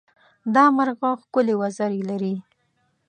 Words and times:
دا 0.55 0.63
مرغه 0.77 1.09
ښکلې 1.21 1.55
وزرې 1.61 2.01
لري. 2.09 2.33